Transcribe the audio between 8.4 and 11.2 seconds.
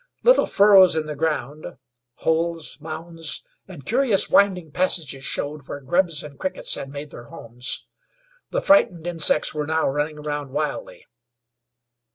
The frightened insects were now running round wildly.